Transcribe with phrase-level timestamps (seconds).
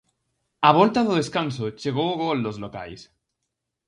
[0.67, 3.01] Á volta do descanso chegou o gol dos locais.